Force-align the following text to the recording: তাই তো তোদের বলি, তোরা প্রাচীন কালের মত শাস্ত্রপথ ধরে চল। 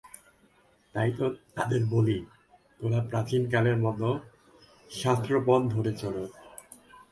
তাই 0.95 1.09
তো 1.17 1.25
তোদের 1.55 1.83
বলি, 1.85 2.17
তোরা 2.79 2.99
প্রাচীন 3.09 3.43
কালের 3.53 3.77
মত 3.77 4.01
শাস্ত্রপথ 4.91 5.61
ধরে 5.75 5.91
চল। 6.01 6.15